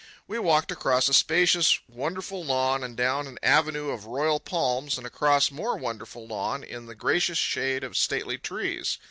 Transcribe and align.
We 0.25 0.39
walked 0.39 0.71
across 0.71 1.07
a 1.09 1.13
spacious, 1.13 1.77
wonderful 1.87 2.43
lawn 2.43 2.83
and 2.83 2.97
down 2.97 3.27
an 3.27 3.37
avenue 3.43 3.91
of 3.91 4.07
royal 4.07 4.39
palms, 4.39 4.97
and 4.97 5.05
across 5.05 5.51
more 5.51 5.77
wonderful 5.77 6.25
lawn 6.25 6.63
in 6.63 6.87
the 6.87 6.95
gracious 6.95 7.37
shade 7.37 7.83
of 7.83 7.95
stately 7.95 8.39
trees. 8.39 8.97